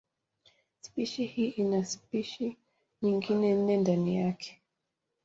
[0.81, 2.57] Spishi hii ina spishi
[3.01, 4.61] nyingine nne ndani yake.